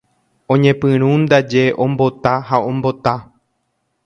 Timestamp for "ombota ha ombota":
1.85-3.13